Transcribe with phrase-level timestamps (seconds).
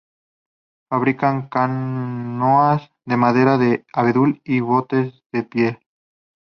[0.89, 5.77] Fabricaban canoas de madera de abedul y botes de piel.